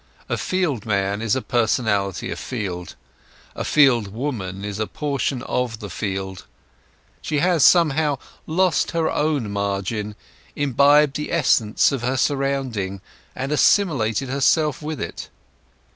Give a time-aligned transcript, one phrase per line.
[0.27, 2.95] A field man is a personality afield;
[3.55, 6.47] a field woman is a portion of the field;
[7.21, 8.17] she had somehow
[8.47, 10.15] lost her own margin,
[10.55, 12.99] imbibed the essence of her surrounding,
[13.35, 15.29] and assimilated herself with it.